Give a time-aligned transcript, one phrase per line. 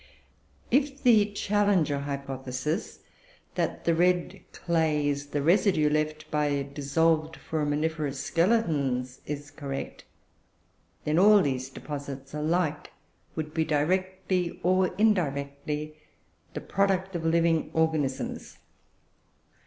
[0.71, 3.01] If the Challenger hypothesis,
[3.53, 10.05] that the red clay is the residue left by dissolved Foraminiferous skeletons, is correct,
[11.03, 12.91] then all these deposits alike
[13.35, 15.97] would be directly, or indirectly,
[16.55, 18.57] the product of living organisms.